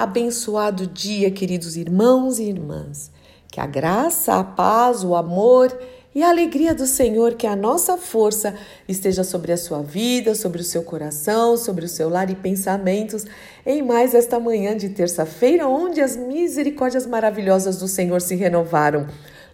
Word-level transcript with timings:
Abençoado 0.00 0.86
dia, 0.86 1.30
queridos 1.30 1.76
irmãos 1.76 2.38
e 2.38 2.44
irmãs. 2.44 3.10
Que 3.52 3.60
a 3.60 3.66
graça, 3.66 4.32
a 4.32 4.42
paz, 4.42 5.04
o 5.04 5.14
amor 5.14 5.78
e 6.14 6.22
a 6.22 6.30
alegria 6.30 6.74
do 6.74 6.86
Senhor, 6.86 7.34
que 7.34 7.46
a 7.46 7.54
nossa 7.54 7.98
força 7.98 8.54
esteja 8.88 9.22
sobre 9.22 9.52
a 9.52 9.58
sua 9.58 9.82
vida, 9.82 10.34
sobre 10.34 10.62
o 10.62 10.64
seu 10.64 10.82
coração, 10.84 11.54
sobre 11.54 11.84
o 11.84 11.88
seu 11.88 12.08
lar 12.08 12.30
e 12.30 12.34
pensamentos, 12.34 13.26
em 13.66 13.82
mais 13.82 14.14
esta 14.14 14.40
manhã 14.40 14.74
de 14.74 14.88
terça-feira, 14.88 15.68
onde 15.68 16.00
as 16.00 16.16
misericórdias 16.16 17.04
maravilhosas 17.04 17.76
do 17.76 17.86
Senhor 17.86 18.22
se 18.22 18.34
renovaram. 18.34 19.06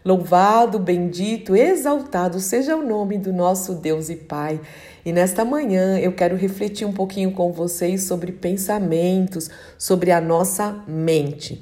Louvado, 0.07 0.79
bendito, 0.79 1.57
exaltado 1.57 2.39
seja 2.39 2.77
o 2.77 2.87
nome 2.87 3.19
do 3.19 3.33
nosso 3.33 3.75
Deus 3.75 4.09
e 4.09 4.15
Pai. 4.15 4.61
E 5.05 5.13
nesta 5.13 5.45
manhã 5.45 5.99
eu 5.99 6.13
quero 6.13 6.37
refletir 6.37 6.87
um 6.87 6.93
pouquinho 6.93 7.33
com 7.33 7.53
vocês 7.53 8.05
sobre 8.05 8.31
pensamentos, 8.31 9.51
sobre 9.77 10.13
a 10.13 10.21
nossa 10.21 10.81
mente. 10.87 11.61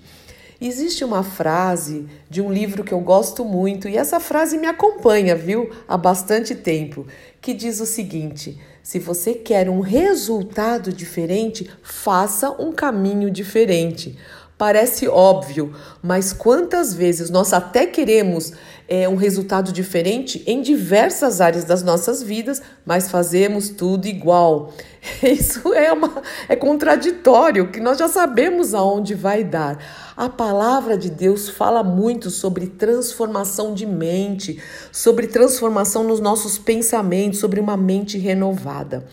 Existe 0.60 1.06
uma 1.06 1.22
frase 1.22 2.06
de 2.28 2.42
um 2.42 2.52
livro 2.52 2.84
que 2.84 2.92
eu 2.92 3.00
gosto 3.00 3.46
muito 3.46 3.88
e 3.88 3.96
essa 3.96 4.20
frase 4.20 4.58
me 4.58 4.66
acompanha, 4.66 5.34
viu, 5.34 5.70
há 5.88 5.96
bastante 5.96 6.54
tempo, 6.54 7.06
que 7.40 7.54
diz 7.54 7.80
o 7.80 7.86
seguinte: 7.86 8.60
se 8.82 8.98
você 8.98 9.32
quer 9.32 9.70
um 9.70 9.80
resultado 9.80 10.92
diferente, 10.92 11.70
faça 11.82 12.50
um 12.50 12.72
caminho 12.72 13.30
diferente. 13.30 14.18
Parece 14.64 15.06
óbvio, 15.06 15.74
mas 16.02 16.32
quantas 16.32 16.94
vezes 16.94 17.28
nós 17.28 17.52
até 17.52 17.84
queremos 17.84 18.54
é, 18.88 19.06
um 19.06 19.14
resultado 19.14 19.70
diferente 19.70 20.42
em 20.46 20.62
diversas 20.62 21.42
áreas 21.42 21.64
das 21.64 21.82
nossas 21.82 22.22
vidas, 22.22 22.62
mas 22.82 23.10
fazemos 23.10 23.68
tudo 23.68 24.06
igual. 24.06 24.72
Isso 25.22 25.74
é, 25.74 25.92
uma, 25.92 26.22
é 26.48 26.56
contraditório, 26.56 27.70
que 27.70 27.78
nós 27.78 27.98
já 27.98 28.08
sabemos 28.08 28.72
aonde 28.72 29.14
vai 29.14 29.44
dar. 29.44 29.76
A 30.16 30.30
palavra 30.30 30.96
de 30.96 31.10
Deus 31.10 31.50
fala 31.50 31.82
muito 31.82 32.30
sobre 32.30 32.68
transformação 32.68 33.74
de 33.74 33.84
mente, 33.84 34.62
sobre 34.90 35.26
transformação 35.26 36.04
nos 36.04 36.20
nossos 36.20 36.56
pensamentos, 36.56 37.38
sobre 37.38 37.60
uma 37.60 37.76
mente 37.76 38.16
renovada. 38.16 39.04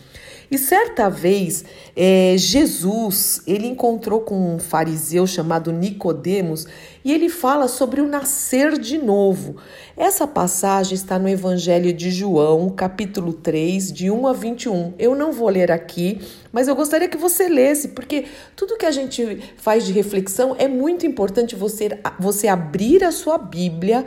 E 0.52 0.58
certa 0.58 1.08
vez, 1.08 1.64
é, 1.96 2.34
Jesus, 2.36 3.40
ele 3.46 3.66
encontrou 3.66 4.20
com 4.20 4.54
um 4.54 4.58
fariseu 4.58 5.26
chamado 5.26 5.72
Nicodemos 5.72 6.66
e 7.02 7.10
ele 7.10 7.30
fala 7.30 7.66
sobre 7.66 8.02
o 8.02 8.06
nascer 8.06 8.78
de 8.78 8.98
novo. 8.98 9.56
Essa 9.96 10.26
passagem 10.26 10.94
está 10.94 11.18
no 11.18 11.26
Evangelho 11.26 11.90
de 11.90 12.10
João, 12.10 12.68
capítulo 12.68 13.32
3, 13.32 13.90
de 13.90 14.10
1 14.10 14.26
a 14.26 14.34
21. 14.34 14.92
Eu 14.98 15.14
não 15.14 15.32
vou 15.32 15.48
ler 15.48 15.72
aqui, 15.72 16.20
mas 16.52 16.68
eu 16.68 16.76
gostaria 16.76 17.08
que 17.08 17.16
você 17.16 17.48
lesse, 17.48 17.88
porque 17.88 18.26
tudo 18.54 18.76
que 18.76 18.84
a 18.84 18.90
gente 18.90 19.42
faz 19.56 19.86
de 19.86 19.92
reflexão 19.92 20.54
é 20.58 20.68
muito 20.68 21.06
importante 21.06 21.56
você, 21.56 21.98
você 22.20 22.46
abrir 22.46 23.02
a 23.04 23.10
sua 23.10 23.38
Bíblia 23.38 24.04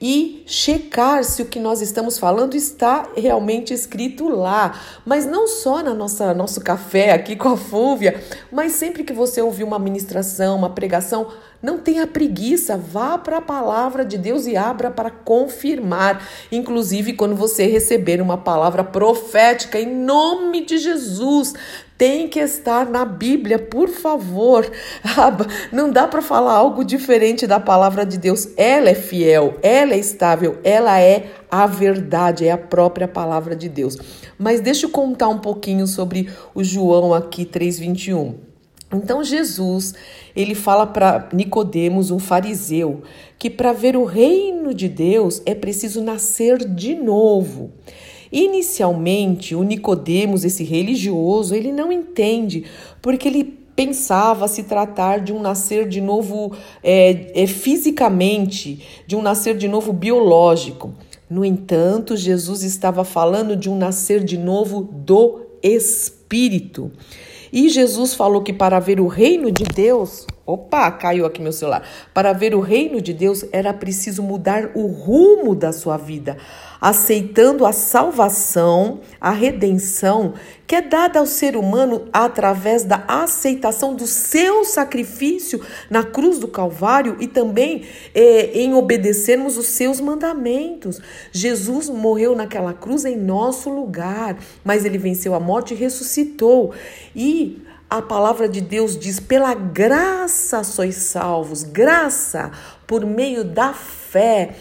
e 0.00 0.42
checar 0.46 1.24
se 1.24 1.42
o 1.42 1.46
que 1.46 1.58
nós 1.58 1.80
estamos 1.80 2.18
falando 2.18 2.54
está 2.54 3.08
realmente 3.16 3.72
escrito 3.72 4.28
lá. 4.28 4.78
Mas 5.04 5.26
não 5.26 5.48
só 5.48 5.82
na 5.82 5.94
nossa 5.94 6.34
nosso 6.34 6.60
café 6.60 7.12
aqui 7.12 7.36
com 7.36 7.48
a 7.48 7.56
Fúvia, 7.56 8.22
mas 8.52 8.72
sempre 8.72 9.04
que 9.04 9.12
você 9.12 9.40
ouvir 9.40 9.64
uma 9.64 9.78
ministração, 9.78 10.56
uma 10.56 10.70
pregação, 10.70 11.28
não 11.62 11.78
tenha 11.78 12.06
preguiça, 12.06 12.76
vá 12.76 13.16
para 13.16 13.38
a 13.38 13.42
palavra 13.42 14.04
de 14.04 14.18
Deus 14.18 14.46
e 14.46 14.56
abra 14.56 14.90
para 14.90 15.10
confirmar. 15.10 16.22
Inclusive, 16.52 17.14
quando 17.14 17.34
você 17.34 17.66
receber 17.66 18.20
uma 18.20 18.36
palavra 18.36 18.84
profética 18.84 19.80
em 19.80 19.92
nome 19.92 20.64
de 20.64 20.78
Jesus, 20.78 21.54
tem 21.98 22.28
que 22.28 22.38
estar 22.38 22.86
na 22.86 23.04
Bíblia, 23.04 23.58
por 23.58 23.88
favor. 23.88 24.70
Não 25.72 25.90
dá 25.90 26.06
para 26.06 26.20
falar 26.20 26.52
algo 26.52 26.84
diferente 26.84 27.46
da 27.46 27.58
palavra 27.58 28.04
de 28.04 28.18
Deus. 28.18 28.48
Ela 28.56 28.90
é 28.90 28.94
fiel, 28.94 29.56
ela 29.62 29.94
é 29.94 29.98
estável, 29.98 30.58
ela 30.62 31.00
é 31.00 31.30
a 31.50 31.66
verdade, 31.66 32.46
é 32.46 32.52
a 32.52 32.58
própria 32.58 33.08
palavra 33.08 33.56
de 33.56 33.68
Deus. 33.68 33.96
Mas 34.38 34.60
deixa 34.60 34.86
eu 34.86 34.90
contar 34.90 35.28
um 35.28 35.38
pouquinho 35.38 35.86
sobre 35.86 36.28
o 36.54 36.62
João 36.62 37.14
aqui 37.14 37.44
3:21. 37.44 38.34
Então 38.92 39.24
Jesus, 39.24 39.94
ele 40.34 40.54
fala 40.54 40.86
para 40.86 41.28
Nicodemos, 41.32 42.12
um 42.12 42.20
fariseu, 42.20 43.02
que 43.36 43.50
para 43.50 43.72
ver 43.72 43.96
o 43.96 44.04
reino 44.04 44.72
de 44.72 44.88
Deus 44.88 45.42
é 45.44 45.54
preciso 45.54 46.00
nascer 46.00 46.58
de 46.58 46.94
novo. 46.94 47.72
Inicialmente, 48.30 49.54
o 49.54 49.62
Nicodemos, 49.62 50.44
esse 50.44 50.64
religioso, 50.64 51.54
ele 51.54 51.72
não 51.72 51.92
entende, 51.92 52.64
porque 53.00 53.28
ele 53.28 53.44
pensava 53.76 54.48
se 54.48 54.62
tratar 54.62 55.20
de 55.20 55.32
um 55.32 55.40
nascer 55.40 55.86
de 55.86 56.00
novo 56.00 56.52
é, 56.82 57.42
é, 57.42 57.46
fisicamente, 57.46 58.82
de 59.06 59.14
um 59.14 59.22
nascer 59.22 59.56
de 59.56 59.68
novo 59.68 59.92
biológico. 59.92 60.94
No 61.28 61.44
entanto, 61.44 62.16
Jesus 62.16 62.62
estava 62.62 63.04
falando 63.04 63.54
de 63.54 63.68
um 63.68 63.76
nascer 63.76 64.24
de 64.24 64.38
novo 64.38 64.82
do 64.82 65.40
Espírito. 65.62 66.90
E 67.52 67.68
Jesus 67.68 68.14
falou 68.14 68.42
que 68.42 68.52
para 68.52 68.80
ver 68.80 69.00
o 69.00 69.06
reino 69.06 69.50
de 69.50 69.64
Deus, 69.64 70.26
opa, 70.46 70.90
caiu 70.92 71.26
aqui 71.26 71.42
meu 71.42 71.52
celular. 71.52 71.82
Para 72.14 72.32
ver 72.32 72.54
o 72.54 72.60
reino 72.60 73.00
de 73.00 73.12
Deus 73.12 73.44
era 73.52 73.74
preciso 73.74 74.22
mudar 74.22 74.70
o 74.74 74.86
rumo 74.86 75.54
da 75.54 75.72
sua 75.72 75.96
vida 75.96 76.36
aceitando 76.80 77.64
a 77.64 77.72
salvação, 77.72 79.00
a 79.20 79.30
redenção 79.30 80.34
que 80.66 80.74
é 80.74 80.82
dada 80.82 81.20
ao 81.20 81.26
ser 81.26 81.56
humano 81.56 82.08
através 82.12 82.82
da 82.82 83.04
aceitação 83.06 83.94
do 83.94 84.06
seu 84.06 84.64
sacrifício 84.64 85.60
na 85.88 86.02
cruz 86.02 86.38
do 86.38 86.48
Calvário 86.48 87.16
e 87.20 87.28
também 87.28 87.84
é, 88.12 88.50
em 88.58 88.74
obedecermos 88.74 89.56
os 89.56 89.66
seus 89.66 90.00
mandamentos. 90.00 91.00
Jesus 91.30 91.88
morreu 91.88 92.34
naquela 92.34 92.72
cruz 92.72 93.04
em 93.04 93.16
nosso 93.16 93.70
lugar, 93.70 94.36
mas 94.64 94.84
ele 94.84 94.98
venceu 94.98 95.34
a 95.34 95.40
morte 95.40 95.72
e 95.72 95.76
ressuscitou. 95.76 96.72
E 97.14 97.62
a 97.88 98.02
palavra 98.02 98.48
de 98.48 98.60
Deus 98.60 98.98
diz: 98.98 99.20
pela 99.20 99.54
graça 99.54 100.64
sois 100.64 100.96
salvos, 100.96 101.62
graça 101.62 102.50
por 102.86 103.04
meio 103.06 103.44
da 103.44 103.72
fé. 103.72 104.56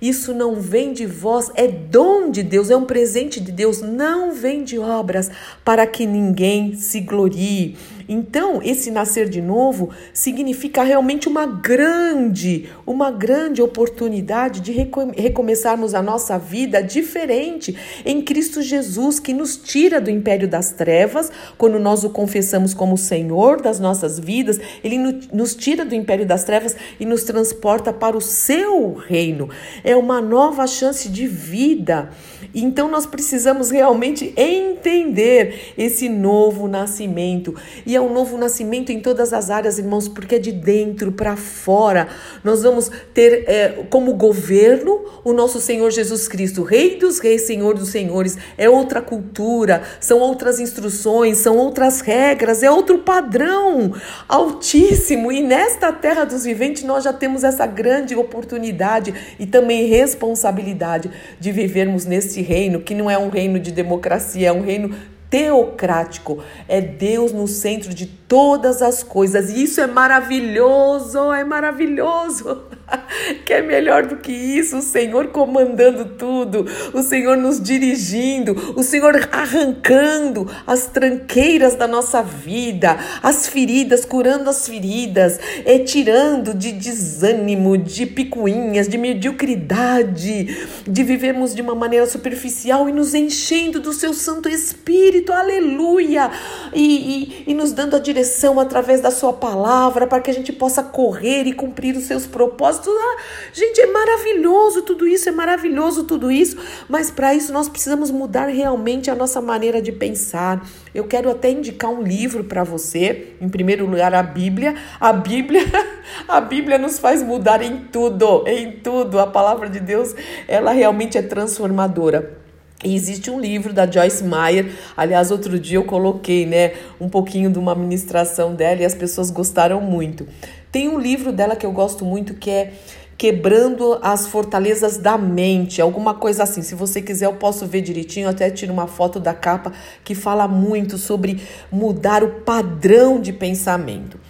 Isso 0.00 0.34
não 0.34 0.60
vem 0.60 0.92
de 0.92 1.06
vós, 1.06 1.50
é 1.54 1.66
dom 1.66 2.30
de 2.30 2.42
Deus, 2.42 2.70
é 2.70 2.76
um 2.76 2.84
presente 2.84 3.40
de 3.40 3.50
Deus, 3.50 3.80
não 3.80 4.32
vem 4.32 4.62
de 4.62 4.78
obras 4.78 5.30
para 5.64 5.86
que 5.86 6.04
ninguém 6.04 6.74
se 6.74 7.00
glorie. 7.00 7.76
Então, 8.08 8.60
esse 8.62 8.90
nascer 8.90 9.28
de 9.28 9.40
novo 9.40 9.90
significa 10.12 10.82
realmente 10.82 11.28
uma 11.28 11.46
grande, 11.46 12.68
uma 12.86 13.10
grande 13.10 13.60
oportunidade 13.60 14.60
de 14.60 14.72
recomeçarmos 14.72 15.94
a 15.94 16.02
nossa 16.02 16.38
vida 16.38 16.82
diferente 16.82 17.76
em 18.04 18.22
Cristo 18.22 18.62
Jesus, 18.62 19.18
que 19.18 19.32
nos 19.32 19.56
tira 19.56 20.00
do 20.00 20.10
império 20.10 20.48
das 20.48 20.70
trevas, 20.70 21.30
quando 21.58 21.78
nós 21.78 22.04
o 22.04 22.10
confessamos 22.10 22.72
como 22.72 22.96
Senhor 22.96 23.60
das 23.60 23.80
nossas 23.80 24.18
vidas, 24.18 24.60
ele 24.82 24.98
nos 25.32 25.54
tira 25.54 25.84
do 25.84 25.94
império 25.94 26.26
das 26.26 26.44
trevas 26.44 26.76
e 27.00 27.04
nos 27.04 27.24
transporta 27.24 27.92
para 27.92 28.16
o 28.16 28.20
seu 28.20 28.94
reino. 28.94 29.48
É 29.82 29.96
uma 29.96 30.20
nova 30.20 30.66
chance 30.66 31.08
de 31.08 31.26
vida. 31.26 32.10
Então 32.54 32.88
nós 32.90 33.06
precisamos 33.06 33.70
realmente 33.70 34.32
entender 34.36 35.72
esse 35.76 36.08
novo 36.08 36.68
nascimento. 36.68 37.54
E 37.84 37.94
é 37.94 38.00
um 38.00 38.12
novo 38.12 38.38
nascimento 38.38 38.90
em 38.90 39.00
todas 39.00 39.32
as 39.32 39.50
áreas, 39.50 39.78
irmãos, 39.78 40.08
porque 40.08 40.36
é 40.36 40.38
de 40.38 40.52
dentro 40.52 41.12
para 41.12 41.36
fora. 41.36 42.08
Nós 42.42 42.62
vamos 42.62 42.90
ter 43.12 43.44
é, 43.46 43.84
como 43.90 44.14
governo 44.14 45.04
o 45.24 45.32
nosso 45.32 45.60
Senhor 45.60 45.90
Jesus 45.90 46.28
Cristo, 46.28 46.62
Rei 46.62 46.96
dos 46.96 47.18
Reis, 47.18 47.42
Senhor 47.42 47.74
dos 47.74 47.90
Senhores. 47.90 48.36
É 48.56 48.68
outra 48.68 49.00
cultura, 49.00 49.82
são 50.00 50.18
outras 50.18 50.60
instruções, 50.60 51.38
são 51.38 51.56
outras 51.56 52.00
regras, 52.00 52.62
é 52.62 52.70
outro 52.70 52.98
padrão 52.98 53.92
altíssimo. 54.28 55.30
E 55.32 55.42
nesta 55.42 55.92
terra 55.92 56.24
dos 56.24 56.44
viventes 56.44 56.82
nós 56.82 57.04
já 57.04 57.12
temos 57.12 57.44
essa 57.44 57.66
grande 57.66 58.14
oportunidade 58.14 59.14
e 59.38 59.46
também 59.46 59.86
responsabilidade 59.86 61.10
de 61.38 61.52
vivermos 61.52 62.04
nesse 62.04 62.35
reino, 62.42 62.80
que 62.80 62.94
não 62.94 63.10
é 63.10 63.18
um 63.18 63.28
reino 63.28 63.58
de 63.58 63.70
democracia, 63.70 64.48
é 64.48 64.52
um 64.52 64.62
reino 64.62 64.94
teocrático. 65.30 66.42
É 66.68 66.80
Deus 66.80 67.32
no 67.32 67.46
centro 67.46 67.92
de 67.92 68.06
todas 68.06 68.82
as 68.82 69.02
coisas. 69.02 69.50
E 69.50 69.62
isso 69.62 69.80
é 69.80 69.86
maravilhoso, 69.86 71.32
é 71.32 71.44
maravilhoso. 71.44 72.64
que 73.44 73.52
é 73.52 73.62
melhor 73.62 74.06
do 74.06 74.16
que 74.16 74.32
isso, 74.32 74.78
o 74.78 74.82
Senhor 74.82 75.28
comandando 75.28 76.04
tudo, 76.16 76.66
o 76.92 77.02
Senhor 77.02 77.36
nos 77.36 77.60
dirigindo, 77.60 78.74
o 78.76 78.82
Senhor 78.82 79.28
arrancando 79.32 80.48
as 80.66 80.86
tranqueiras 80.86 81.74
da 81.74 81.86
nossa 81.86 82.22
vida, 82.22 82.96
as 83.22 83.48
feridas, 83.48 84.04
curando 84.04 84.48
as 84.48 84.66
feridas, 84.66 85.38
é, 85.64 85.78
tirando 85.80 86.54
de 86.54 86.72
desânimo, 86.72 87.76
de 87.76 88.06
picuinhas, 88.06 88.88
de 88.88 88.98
mediocridade, 88.98 90.56
de 90.86 91.02
vivermos 91.02 91.54
de 91.54 91.62
uma 91.62 91.74
maneira 91.74 92.06
superficial 92.06 92.88
e 92.88 92.92
nos 92.92 93.14
enchendo 93.14 93.80
do 93.80 93.92
seu 93.92 94.12
Santo 94.12 94.48
Espírito, 94.48 95.15
aleluia, 95.32 96.30
e, 96.72 97.44
e, 97.46 97.50
e 97.50 97.54
nos 97.54 97.72
dando 97.72 97.96
a 97.96 97.98
direção 97.98 98.58
através 98.58 99.00
da 99.00 99.10
Sua 99.10 99.32
palavra 99.32 100.06
para 100.06 100.20
que 100.20 100.30
a 100.30 100.34
gente 100.34 100.52
possa 100.52 100.82
correr 100.82 101.44
e 101.46 101.52
cumprir 101.52 101.96
os 101.96 102.04
seus 102.04 102.26
propósitos. 102.26 102.88
Ah, 102.88 103.16
gente, 103.52 103.80
é 103.80 103.86
maravilhoso 103.86 104.82
tudo 104.82 105.06
isso, 105.06 105.28
é 105.28 105.32
maravilhoso 105.32 106.04
tudo 106.04 106.30
isso, 106.30 106.56
mas 106.88 107.10
para 107.10 107.34
isso 107.34 107.52
nós 107.52 107.68
precisamos 107.68 108.10
mudar 108.10 108.46
realmente 108.46 109.10
a 109.10 109.14
nossa 109.14 109.40
maneira 109.40 109.80
de 109.80 109.92
pensar. 109.92 110.66
Eu 110.94 111.04
quero 111.04 111.30
até 111.30 111.50
indicar 111.50 111.90
um 111.90 112.02
livro 112.02 112.44
para 112.44 112.64
você, 112.64 113.34
em 113.40 113.48
primeiro 113.48 113.86
lugar 113.86 114.14
a 114.14 114.22
Bíblia. 114.22 114.74
A 114.98 115.12
Bíblia, 115.12 115.62
a 116.26 116.40
Bíblia 116.40 116.78
nos 116.78 116.98
faz 116.98 117.22
mudar 117.22 117.62
em 117.62 117.88
tudo, 117.92 118.44
em 118.46 118.72
tudo. 118.72 119.18
A 119.18 119.26
palavra 119.26 119.68
de 119.68 119.80
Deus, 119.80 120.14
ela 120.48 120.72
realmente 120.72 121.18
é 121.18 121.22
transformadora. 121.22 122.45
E 122.84 122.94
existe 122.94 123.30
um 123.30 123.40
livro 123.40 123.72
da 123.72 123.90
Joyce 123.90 124.22
Meyer, 124.22 124.70
aliás, 124.96 125.30
outro 125.30 125.58
dia 125.58 125.78
eu 125.78 125.84
coloquei, 125.84 126.44
né, 126.44 126.74
um 127.00 127.08
pouquinho 127.08 127.50
de 127.50 127.58
uma 127.58 127.74
ministração 127.74 128.54
dela 128.54 128.82
e 128.82 128.84
as 128.84 128.94
pessoas 128.94 129.30
gostaram 129.30 129.80
muito. 129.80 130.26
Tem 130.70 130.88
um 130.88 130.98
livro 130.98 131.32
dela 131.32 131.56
que 131.56 131.64
eu 131.64 131.72
gosto 131.72 132.04
muito 132.04 132.34
que 132.34 132.50
é 132.50 132.72
Quebrando 133.18 133.98
as 134.02 134.26
Fortalezas 134.26 134.98
da 134.98 135.16
Mente, 135.16 135.80
alguma 135.80 136.12
coisa 136.12 136.42
assim. 136.42 136.60
Se 136.60 136.74
você 136.74 137.00
quiser, 137.00 137.24
eu 137.24 137.32
posso 137.32 137.66
ver 137.66 137.80
direitinho, 137.80 138.28
até 138.28 138.50
tiro 138.50 138.74
uma 138.74 138.86
foto 138.86 139.18
da 139.18 139.32
capa 139.32 139.72
que 140.04 140.14
fala 140.14 140.46
muito 140.46 140.98
sobre 140.98 141.40
mudar 141.72 142.22
o 142.22 142.42
padrão 142.42 143.18
de 143.18 143.32
pensamento. 143.32 144.20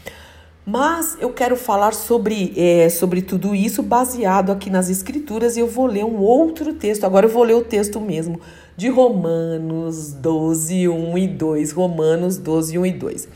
Mas 0.68 1.16
eu 1.20 1.32
quero 1.32 1.54
falar 1.54 1.94
sobre, 1.94 2.52
é, 2.56 2.88
sobre 2.88 3.22
tudo 3.22 3.54
isso 3.54 3.84
baseado 3.84 4.50
aqui 4.50 4.68
nas 4.68 4.90
Escrituras 4.90 5.56
e 5.56 5.60
eu 5.60 5.68
vou 5.68 5.86
ler 5.86 6.04
um 6.04 6.18
outro 6.18 6.74
texto. 6.74 7.04
Agora 7.04 7.26
eu 7.26 7.30
vou 7.30 7.44
ler 7.44 7.54
o 7.54 7.62
texto 7.62 8.00
mesmo 8.00 8.40
de 8.76 8.88
Romanos 8.88 10.12
12, 10.12 10.88
1 10.88 11.18
e 11.18 11.28
2. 11.28 11.70
Romanos 11.70 12.36
12, 12.38 12.78
1 12.78 12.84
e 12.86 12.92
2. 12.92 13.28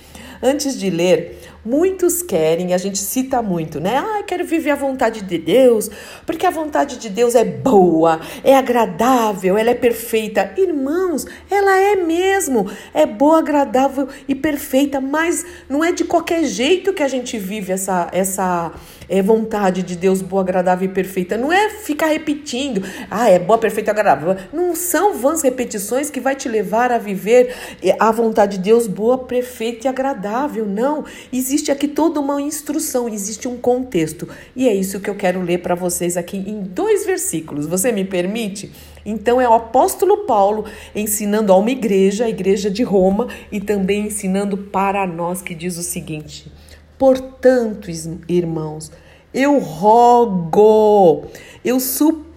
Antes 0.43 0.77
de 0.77 0.91
ler, 0.91 1.40
Muitos 1.65 2.23
querem, 2.23 2.73
a 2.73 2.79
gente 2.79 2.99
cita 2.99 3.43
muito, 3.43 3.81
né? 3.81 3.99
Ah, 3.99 4.23
quero 4.27 4.45
viver 4.45 4.71
a 4.71 4.77
vontade 4.77 5.21
de 5.23 5.37
Deus, 5.37 5.91
porque 6.25 6.47
a 6.47 6.51
vontade 6.51 6.97
de 6.97 7.11
Deus 7.11 7.35
é 7.35 7.45
boa, 7.45 8.19
é 8.43 8.57
agradável, 8.57 9.59
ela 9.59 9.71
é 9.71 9.75
perfeita. 9.75 10.55
Irmãos, 10.57 11.27
ela 11.51 11.79
é 11.79 11.97
mesmo, 11.97 12.71
é 12.95 13.05
boa, 13.05 13.41
agradável 13.41 14.09
e 14.27 14.35
perfeita, 14.35 15.01
mas 15.01 15.45
não 15.69 15.85
é 15.85 15.93
de 15.93 16.05
qualquer 16.05 16.45
jeito 16.45 16.95
que 16.95 17.03
a 17.03 17.09
gente 17.09 17.39
vive 17.39 17.73
essa 17.73 18.09
essa 18.13 18.73
é, 19.11 19.21
vontade 19.21 19.83
de 19.83 19.97
Deus 19.97 20.23
boa, 20.23 20.41
agradável 20.41 20.89
e 20.89 20.93
perfeita. 20.93 21.37
Não 21.37 21.53
é 21.53 21.69
ficar 21.69 22.07
repetindo, 22.07 22.83
ah, 23.11 23.29
é 23.29 23.39
boa, 23.39 23.59
perfeita, 23.59 23.91
agradável. 23.91 24.37
Não 24.53 24.75
são 24.77 25.15
vãs 25.15 25.43
repetições 25.43 26.09
que 26.09 26.21
vai 26.21 26.37
te 26.37 26.49
levar 26.49 26.93
a 26.93 26.99
viver 26.99 27.55
é, 27.83 27.97
a 27.99 28.13
vontade 28.13 28.57
de 28.57 28.63
Deus 28.63 28.87
boa, 28.87 29.19
perfeita 29.19 29.87
e 29.87 29.91
agradável. 29.91 30.65
Não. 30.65 31.05
Existe 31.51 31.73
aqui 31.73 31.89
toda 31.89 32.21
uma 32.21 32.41
instrução, 32.41 33.09
existe 33.09 33.49
um 33.49 33.57
contexto. 33.57 34.29
E 34.55 34.69
é 34.69 34.73
isso 34.73 35.01
que 35.01 35.11
eu 35.11 35.17
quero 35.17 35.43
ler 35.43 35.59
para 35.59 35.75
vocês 35.75 36.17
aqui 36.17 36.37
em 36.37 36.63
dois 36.63 37.05
versículos. 37.05 37.67
Você 37.67 37.91
me 37.91 38.05
permite? 38.05 38.71
Então 39.05 39.41
é 39.41 39.49
o 39.49 39.55
apóstolo 39.55 40.19
Paulo 40.19 40.65
ensinando 40.95 41.53
a 41.53 41.57
uma 41.57 41.73
igreja, 41.73 42.27
a 42.27 42.31
igreja 42.31 42.71
de 42.71 42.85
Roma, 42.85 43.27
e 43.51 43.61
também 43.61 44.07
ensinando 44.07 44.57
para 44.57 45.05
nós 45.09 45.43
que 45.43 45.53
diz 45.53 45.77
o 45.77 45.83
seguinte: 45.83 46.53
Portanto, 46.97 47.91
irmãos, 48.29 48.93
eu 49.35 49.59
rogo, 49.59 51.25
eu 51.65 51.81
suplico 51.81 52.30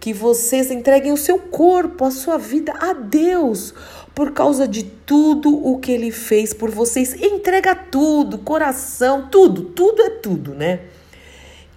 que 0.00 0.14
vocês 0.14 0.70
entreguem 0.70 1.12
o 1.12 1.16
seu 1.16 1.38
corpo, 1.38 2.06
a 2.06 2.10
sua 2.10 2.38
vida 2.38 2.72
a 2.72 2.94
Deus, 2.94 3.74
por 4.14 4.32
causa 4.32 4.66
de 4.66 4.82
tudo 4.82 5.54
o 5.54 5.78
que 5.78 5.92
ele 5.92 6.10
fez 6.10 6.54
por 6.54 6.70
vocês. 6.70 7.14
Entrega 7.20 7.74
tudo, 7.74 8.38
coração, 8.38 9.28
tudo, 9.30 9.64
tudo 9.64 10.02
é 10.02 10.10
tudo, 10.10 10.54
né? 10.54 10.80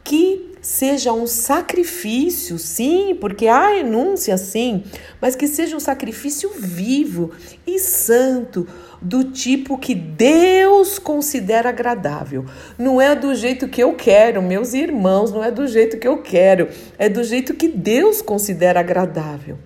Que 0.06 0.57
seja 0.68 1.14
um 1.14 1.26
sacrifício, 1.26 2.60
sim, 2.60 3.16
porque 3.22 3.48
há 3.48 3.70
renúncia, 3.70 4.38
sim, 4.38 4.84
mas 5.22 5.34
que 5.34 5.48
seja 5.48 5.78
um 5.78 5.80
sacrifício 5.80 6.52
vivo 6.60 7.32
e 7.66 7.80
santo, 7.80 8.68
do 9.02 9.32
tipo 9.32 9.78
que 9.78 9.96
Deus 9.96 11.00
considera 11.00 11.70
agradável. 11.70 12.44
Não 12.78 13.00
é 13.00 13.16
do 13.16 13.34
jeito 13.34 13.70
que 13.70 13.82
eu 13.82 13.94
quero, 13.94 14.42
meus 14.42 14.74
irmãos, 14.74 15.32
não 15.32 15.42
é 15.42 15.50
do 15.50 15.66
jeito 15.68 15.98
que 15.98 16.08
eu 16.08 16.22
quero, 16.22 16.68
é 16.98 17.08
do 17.08 17.24
jeito 17.24 17.54
que 17.54 17.70
Deus 17.70 18.22
considera 18.22 18.82
agradável. 18.82 19.58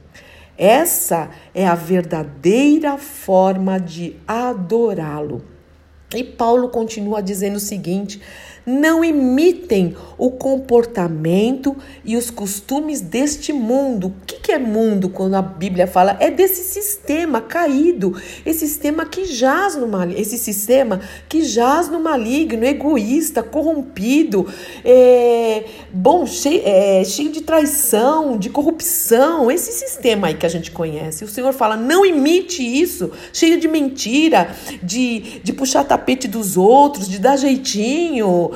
Essa 0.56 1.31
é 1.56 1.65
a 1.65 1.74
verdadeira 1.74 2.95
forma 3.00 3.80
de 3.80 4.18
adorá-lo. 4.27 5.44
E 6.13 6.24
Paulo 6.24 6.69
continua 6.69 7.24
dizendo 7.24 7.56
o 7.56 7.59
seguinte: 7.59 8.21
não 8.65 9.03
imitem 9.03 9.95
o 10.17 10.29
comportamento 10.29 11.75
e 12.05 12.15
os 12.15 12.29
costumes 12.29 13.01
deste 13.01 13.51
mundo. 13.51 14.07
O 14.07 14.13
que 14.25 14.51
é 14.51 14.59
mundo 14.59 15.09
quando 15.09 15.35
a 15.35 15.41
Bíblia 15.41 15.87
fala? 15.87 16.15
É 16.19 16.29
desse 16.29 16.63
sistema 16.63 17.41
caído, 17.41 18.15
esse 18.45 18.67
sistema 18.67 19.05
que 19.05 19.25
jaz 19.25 19.75
no 19.75 19.87
mal, 19.87 20.09
esse 20.11 20.37
sistema 20.37 21.01
que 21.27 21.43
jaz 21.43 21.89
no 21.89 21.99
maligno, 21.99 22.63
egoísta, 22.63 23.41
corrompido, 23.41 24.47
é, 24.85 25.63
bom, 25.91 26.25
cheio, 26.25 26.61
é, 26.63 27.03
cheio 27.03 27.31
de 27.31 27.41
traição, 27.41 28.37
de 28.37 28.49
corrupção, 28.49 29.49
esse 29.49 29.71
sistema 29.71 30.27
aí 30.27 30.35
que 30.35 30.45
a 30.45 30.49
gente 30.49 30.71
conhece. 30.71 31.23
O 31.23 31.27
Senhor 31.27 31.53
fala: 31.53 31.75
não 31.75 32.05
imite 32.05 32.61
isso, 32.61 33.11
cheio 33.33 33.59
de 33.59 33.67
mentira, 33.67 34.55
de, 34.83 35.41
de 35.43 35.53
puxar 35.53 35.83
tapete 35.83 36.27
dos 36.27 36.57
outros, 36.57 37.07
de 37.07 37.17
dar 37.19 37.37
jeitinho. 37.37 38.50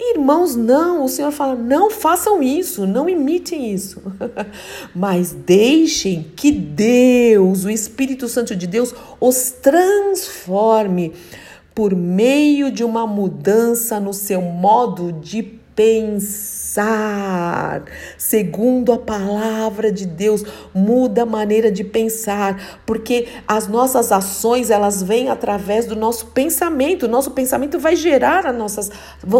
Irmãos, 0.00 0.54
não, 0.54 1.04
o 1.04 1.08
Senhor 1.08 1.32
fala: 1.32 1.54
não 1.56 1.90
façam 1.90 2.42
isso, 2.42 2.86
não 2.86 3.08
imitem 3.08 3.72
isso, 3.72 4.00
mas 4.94 5.32
deixem 5.32 6.32
que 6.36 6.52
Deus, 6.52 7.64
o 7.64 7.70
Espírito 7.70 8.28
Santo 8.28 8.54
de 8.54 8.66
Deus, 8.66 8.94
os 9.20 9.50
transforme 9.50 11.12
por 11.74 11.94
meio 11.94 12.70
de 12.70 12.84
uma 12.84 13.06
mudança 13.06 13.98
no 13.98 14.12
seu 14.12 14.40
modo 14.40 15.12
de 15.12 15.57
pensar, 15.78 16.74
segundo 18.16 18.92
a 18.92 18.98
palavra 18.98 19.92
de 19.92 20.04
Deus, 20.06 20.42
muda 20.74 21.22
a 21.22 21.26
maneira 21.26 21.70
de 21.70 21.84
pensar, 21.84 22.80
porque 22.84 23.28
as 23.46 23.68
nossas 23.68 24.10
ações 24.10 24.70
elas 24.70 25.04
vêm 25.04 25.28
através 25.28 25.86
do 25.86 25.94
nosso 25.94 26.26
pensamento. 26.26 27.04
O 27.04 27.08
nosso 27.08 27.30
pensamento 27.30 27.78
vai 27.78 27.94
gerar 27.94 28.44
as 28.44 28.56
nossas 28.56 28.90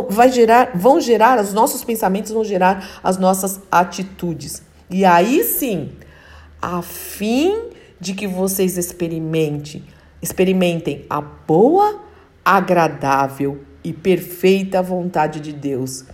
vai 0.08 0.30
gerar, 0.30 0.70
vão 0.76 1.00
gerar 1.00 1.40
os 1.40 1.52
nossos 1.52 1.82
pensamentos 1.82 2.30
vão 2.30 2.44
gerar 2.44 3.00
as 3.02 3.18
nossas 3.18 3.58
atitudes. 3.68 4.62
E 4.88 5.04
aí 5.04 5.42
sim, 5.42 5.90
a 6.62 6.82
fim 6.82 7.64
de 7.98 8.14
que 8.14 8.28
vocês 8.28 8.78
experimentem, 8.78 9.82
experimentem 10.22 11.04
a 11.10 11.20
boa, 11.20 12.00
agradável 12.44 13.58
e 13.82 13.92
perfeita 13.92 14.80
vontade 14.80 15.40
de 15.40 15.52
Deus. 15.52 16.04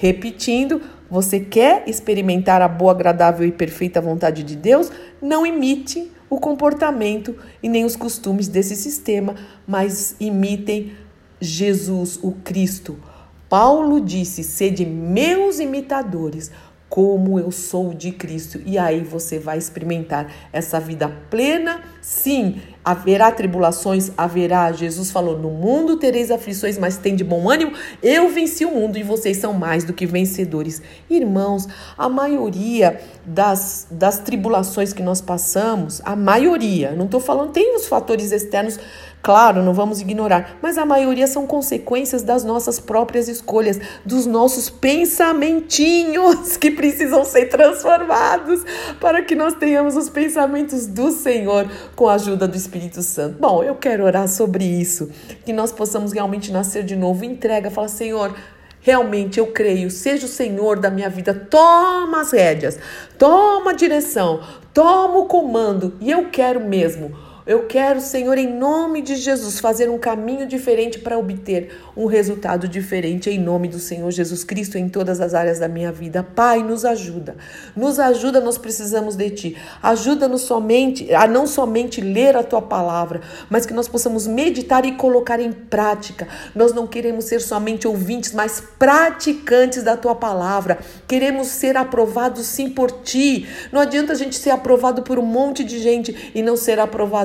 Repetindo, 0.00 0.80
você 1.10 1.38
quer 1.38 1.86
experimentar 1.86 2.62
a 2.62 2.68
boa, 2.68 2.92
agradável 2.92 3.46
e 3.46 3.52
perfeita 3.52 4.00
vontade 4.00 4.42
de 4.42 4.56
Deus? 4.56 4.90
Não 5.20 5.44
imite 5.44 6.10
o 6.30 6.40
comportamento 6.40 7.36
e 7.62 7.68
nem 7.68 7.84
os 7.84 7.96
costumes 7.96 8.48
desse 8.48 8.74
sistema, 8.74 9.34
mas 9.68 10.16
imitem 10.18 10.92
Jesus, 11.38 12.18
o 12.22 12.32
Cristo. 12.32 12.98
Paulo 13.46 14.00
disse: 14.00 14.42
sede 14.42 14.86
meus 14.86 15.58
imitadores, 15.58 16.50
como 16.90 17.38
eu 17.38 17.52
sou 17.52 17.94
de 17.94 18.10
Cristo. 18.10 18.60
E 18.66 18.76
aí 18.76 19.00
você 19.00 19.38
vai 19.38 19.56
experimentar 19.56 20.30
essa 20.52 20.80
vida 20.80 21.08
plena. 21.30 21.80
Sim, 22.02 22.60
haverá 22.84 23.30
tribulações, 23.30 24.10
haverá. 24.18 24.72
Jesus 24.72 25.12
falou: 25.12 25.38
No 25.38 25.50
mundo 25.50 25.96
tereis 25.96 26.32
aflições, 26.32 26.76
mas 26.76 26.96
tem 26.96 27.14
de 27.14 27.22
bom 27.22 27.48
ânimo. 27.48 27.72
Eu 28.02 28.28
venci 28.28 28.64
o 28.64 28.72
mundo 28.72 28.98
e 28.98 29.04
vocês 29.04 29.36
são 29.36 29.52
mais 29.52 29.84
do 29.84 29.92
que 29.92 30.04
vencedores. 30.04 30.82
Irmãos, 31.08 31.68
a 31.96 32.08
maioria 32.08 33.00
das, 33.24 33.86
das 33.88 34.18
tribulações 34.18 34.92
que 34.92 35.02
nós 35.02 35.20
passamos, 35.20 36.02
a 36.04 36.16
maioria, 36.16 36.90
não 36.90 37.04
estou 37.04 37.20
falando, 37.20 37.52
tem 37.52 37.76
os 37.76 37.86
fatores 37.86 38.32
externos 38.32 38.80
Claro, 39.22 39.62
não 39.62 39.74
vamos 39.74 40.00
ignorar, 40.00 40.56
mas 40.62 40.78
a 40.78 40.86
maioria 40.86 41.26
são 41.26 41.46
consequências 41.46 42.22
das 42.22 42.42
nossas 42.42 42.80
próprias 42.80 43.28
escolhas, 43.28 43.78
dos 44.02 44.24
nossos 44.24 44.70
pensamentinhos 44.70 46.56
que 46.58 46.70
precisam 46.70 47.22
ser 47.22 47.46
transformados 47.50 48.64
para 48.98 49.22
que 49.22 49.34
nós 49.34 49.54
tenhamos 49.54 49.94
os 49.94 50.08
pensamentos 50.08 50.86
do 50.86 51.10
Senhor 51.10 51.68
com 51.94 52.08
a 52.08 52.14
ajuda 52.14 52.48
do 52.48 52.56
Espírito 52.56 53.02
Santo. 53.02 53.36
Bom, 53.38 53.62
eu 53.62 53.74
quero 53.74 54.04
orar 54.04 54.26
sobre 54.26 54.64
isso, 54.64 55.10
que 55.44 55.52
nós 55.52 55.70
possamos 55.70 56.12
realmente 56.12 56.50
nascer 56.50 56.82
de 56.82 56.96
novo. 56.96 57.22
Entrega, 57.24 57.70
fala, 57.70 57.88
Senhor. 57.88 58.34
Realmente 58.82 59.38
eu 59.38 59.48
creio, 59.48 59.90
seja 59.90 60.24
o 60.24 60.28
Senhor 60.28 60.78
da 60.78 60.90
minha 60.90 61.10
vida, 61.10 61.34
toma 61.34 62.22
as 62.22 62.32
rédeas, 62.32 62.78
toma 63.18 63.72
a 63.72 63.74
direção, 63.74 64.40
toma 64.72 65.18
o 65.18 65.26
comando 65.26 65.98
e 66.00 66.10
eu 66.10 66.30
quero 66.30 66.60
mesmo 66.60 67.14
eu 67.46 67.66
quero, 67.66 68.00
Senhor, 68.00 68.36
em 68.36 68.46
nome 68.46 69.00
de 69.00 69.16
Jesus, 69.16 69.58
fazer 69.58 69.88
um 69.88 69.98
caminho 69.98 70.46
diferente 70.46 70.98
para 70.98 71.18
obter 71.18 71.70
um 71.96 72.06
resultado 72.06 72.68
diferente 72.68 73.30
em 73.30 73.38
nome 73.38 73.66
do 73.68 73.78
Senhor 73.78 74.10
Jesus 74.10 74.44
Cristo 74.44 74.76
em 74.76 74.88
todas 74.88 75.20
as 75.20 75.34
áreas 75.34 75.58
da 75.58 75.66
minha 75.66 75.90
vida. 75.90 76.22
Pai, 76.22 76.62
nos 76.62 76.84
ajuda. 76.84 77.36
Nos 77.74 77.98
ajuda, 77.98 78.40
nós 78.40 78.58
precisamos 78.58 79.16
de 79.16 79.30
ti. 79.30 79.56
Ajuda-nos 79.82 80.42
somente 80.42 81.12
a 81.14 81.26
não 81.26 81.46
somente 81.46 82.00
ler 82.00 82.36
a 82.36 82.42
tua 82.42 82.60
palavra, 82.60 83.20
mas 83.48 83.64
que 83.64 83.72
nós 83.72 83.88
possamos 83.88 84.26
meditar 84.26 84.84
e 84.84 84.92
colocar 84.92 85.40
em 85.40 85.52
prática. 85.52 86.28
Nós 86.54 86.72
não 86.72 86.86
queremos 86.86 87.24
ser 87.24 87.40
somente 87.40 87.88
ouvintes, 87.88 88.32
mas 88.32 88.62
praticantes 88.78 89.82
da 89.82 89.96
tua 89.96 90.14
palavra. 90.14 90.78
Queremos 91.08 91.48
ser 91.48 91.76
aprovados 91.76 92.46
sim 92.46 92.68
por 92.68 92.90
ti. 92.90 93.48
Não 93.72 93.80
adianta 93.80 94.12
a 94.12 94.16
gente 94.16 94.36
ser 94.36 94.50
aprovado 94.50 95.02
por 95.02 95.18
um 95.18 95.24
monte 95.24 95.64
de 95.64 95.78
gente 95.78 96.32
e 96.34 96.42
não 96.42 96.56
ser 96.56 96.78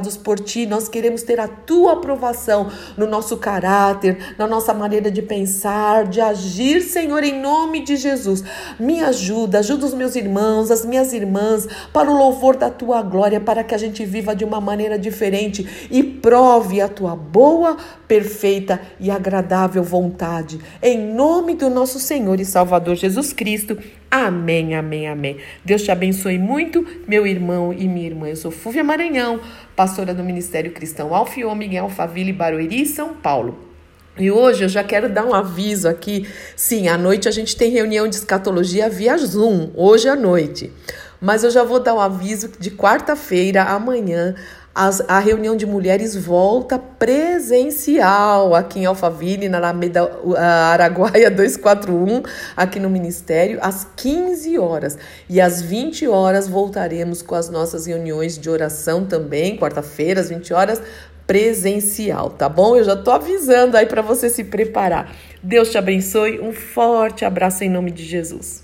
aprovados 0.06 0.18
por 0.18 0.40
ti, 0.40 0.66
nós 0.66 0.88
queremos 0.88 1.24
ter 1.24 1.40
a 1.40 1.48
tua 1.48 1.94
aprovação 1.94 2.70
no 2.96 3.08
nosso 3.08 3.38
caráter, 3.38 4.36
na 4.38 4.48
nossa 4.48 4.74
maneira 4.74 5.10
de 5.10 5.22
pensar, 5.22 6.06
de 6.06 6.22
agir, 6.22 6.82
Senhor, 6.82 7.24
em 7.24 7.42
nome 7.42 7.84
de 7.84 7.96
Jesus. 7.96 8.44
Me 8.80 9.02
ajuda, 9.02 9.60
ajuda 9.60 9.86
os 9.86 9.94
meus 9.94 10.16
irmãos, 10.16 10.72
as 10.72 10.86
minhas 10.86 11.14
irmãs, 11.14 11.68
para 11.92 12.10
o 12.10 12.18
louvor 12.18 12.56
da 12.56 12.70
tua 12.70 13.02
glória, 13.02 13.40
para 13.40 13.64
que 13.64 13.74
a 13.74 13.78
gente 13.78 14.06
viva 14.06 14.36
de 14.36 14.46
uma 14.46 14.62
maneira 14.62 14.98
diferente 14.98 15.88
e 15.90 16.04
prove 16.04 16.80
a 16.82 16.88
tua 16.88 17.16
boa, 17.16 17.78
perfeita 18.08 18.80
e 19.00 19.10
agradável 19.10 19.84
vontade. 19.84 20.60
Em 20.82 21.14
nome 21.14 21.56
do 21.56 21.70
nosso 21.70 22.00
Senhor 22.00 22.40
e 22.40 22.46
Salvador 22.46 22.96
Jesus 22.96 23.34
Cristo. 23.34 23.78
Amém, 24.18 24.74
amém, 24.74 25.10
amém. 25.10 25.38
Deus 25.66 25.82
te 25.82 25.92
abençoe 25.92 26.40
muito, 26.40 26.88
meu 27.06 27.28
irmão 27.28 27.74
e 27.74 27.86
minha 27.86 28.08
irmã. 28.08 28.30
Eu 28.30 28.38
sou 28.38 28.50
Fúvia 28.50 28.82
Maranhão, 28.82 29.42
pastora 29.76 30.14
do 30.14 30.24
Ministério 30.24 30.72
Cristão 30.72 31.14
Alfiômega 31.14 31.76
em 31.76 31.80
Alphaville, 31.80 32.32
Barueri, 32.32 32.86
São 32.86 33.14
Paulo. 33.14 33.60
E 34.18 34.32
hoje 34.32 34.64
eu 34.64 34.70
já 34.70 34.86
quero 34.86 35.10
dar 35.10 35.26
um 35.26 35.34
aviso 35.34 35.90
aqui. 35.90 36.26
Sim, 36.56 36.88
à 36.88 36.98
noite 36.98 37.28
a 37.28 37.32
gente 37.32 37.58
tem 37.58 37.70
reunião 37.70 38.08
de 38.08 38.16
escatologia 38.16 38.90
via 38.90 39.18
Zoom, 39.18 39.72
hoje 39.76 40.08
à 40.08 40.16
noite. 40.16 40.72
Mas 41.20 41.44
eu 41.44 41.52
já 41.52 41.66
vou 41.66 41.82
dar 41.82 41.94
um 41.94 42.00
aviso 42.00 42.50
de 42.58 42.72
quarta-feira, 42.72 43.64
amanhã, 43.64 44.34
as, 44.76 45.02
a 45.08 45.20
reunião 45.20 45.56
de 45.56 45.66
mulheres 45.66 46.18
volta 46.18 46.78
presencial 46.78 48.54
aqui 48.54 48.80
em 48.80 48.86
Alphaville, 48.86 49.48
na 49.48 49.58
Alameda 49.58 50.12
Araguaia 50.38 51.32
241, 51.32 52.22
aqui 52.58 52.78
no 52.78 52.90
Ministério, 52.90 53.58
às 53.62 53.88
15 53.96 54.60
horas. 54.60 54.98
E 55.30 55.40
às 55.40 55.62
20 55.62 56.10
horas 56.10 56.50
voltaremos 56.50 57.22
com 57.22 57.36
as 57.36 57.50
nossas 57.50 57.86
reuniões 57.86 58.38
de 58.38 58.50
oração 58.50 59.06
também, 59.06 59.58
quarta-feira, 59.58 60.20
às 60.20 60.28
20 60.28 60.54
horas, 60.54 60.82
presencial, 61.26 62.30
tá 62.32 62.50
bom? 62.50 62.76
Eu 62.76 62.84
já 62.84 62.98
tô 62.98 63.12
avisando 63.12 63.78
aí 63.78 63.86
para 63.86 64.02
você 64.02 64.30
se 64.30 64.44
preparar. 64.44 65.16
Deus 65.42 65.72
te 65.72 65.78
abençoe. 65.78 66.42
Um 66.42 66.52
forte 66.52 67.24
abraço 67.24 67.64
em 67.64 67.70
nome 67.70 67.92
de 67.92 68.04
Jesus. 68.04 68.54